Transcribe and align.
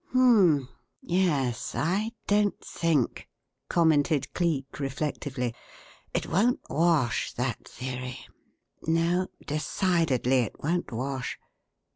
"H'm! 0.13 0.67
Yes! 1.03 1.75
I 1.75 2.11
don't 2.25 2.59
think," 2.65 3.29
commented 3.69 4.33
Cleek 4.33 4.79
reflectively. 4.79 5.53
"It 6.11 6.25
won't 6.25 6.59
wash, 6.71 7.33
that 7.33 7.67
theory; 7.67 8.27
no, 8.87 9.27
decidedly 9.45 10.37
it 10.39 10.59
won't 10.63 10.91
wash. 10.91 11.37